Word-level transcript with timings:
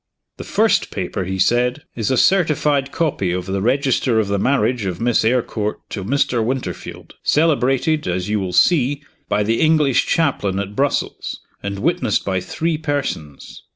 "The 0.37 0.43
first 0.43 0.89
paper," 0.89 1.25
he 1.25 1.37
said, 1.37 1.83
"is 1.95 2.09
a 2.09 2.17
certified 2.17 2.91
copy 2.91 3.31
of 3.31 3.45
the 3.45 3.61
register 3.61 4.19
of 4.19 4.29
the 4.29 4.39
marriage 4.39 4.85
of 4.85 4.99
Miss 4.99 5.23
Eyrecourt 5.23 5.79
to 5.91 6.03
Mr. 6.03 6.43
Winterfield, 6.43 7.13
celebrated 7.21 8.07
(as 8.07 8.27
you 8.27 8.39
will 8.39 8.51
see) 8.51 9.03
by 9.29 9.43
the 9.43 9.61
English 9.61 10.07
chaplain 10.07 10.57
at 10.57 10.75
Brussels, 10.75 11.41
and 11.61 11.77
witnessed 11.77 12.25
by 12.25 12.39
three 12.41 12.79
persons. 12.79 13.61